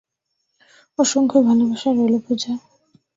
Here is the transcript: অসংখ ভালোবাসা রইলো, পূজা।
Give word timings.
অসংখ 0.99 1.31
ভালোবাসা 1.47 1.89
রইলো, 1.91 2.19
পূজা। 2.27 2.53